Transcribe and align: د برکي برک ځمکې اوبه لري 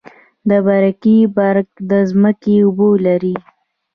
د 0.49 0.51
برکي 0.67 1.17
برک 1.35 1.69
ځمکې 2.11 2.55
اوبه 2.65 2.87
لري 3.05 3.35